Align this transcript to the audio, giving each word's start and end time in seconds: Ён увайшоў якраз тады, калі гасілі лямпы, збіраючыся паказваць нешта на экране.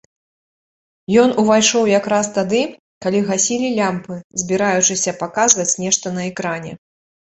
Ён 1.23 1.29
увайшоў 1.43 1.83
якраз 1.99 2.25
тады, 2.39 2.61
калі 3.07 3.19
гасілі 3.29 3.69
лямпы, 3.79 4.15
збіраючыся 4.43 5.17
паказваць 5.23 5.71
нешта 5.85 6.07
на 6.21 6.29
экране. 6.33 6.71